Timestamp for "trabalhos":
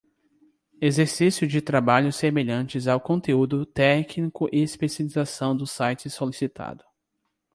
1.61-2.15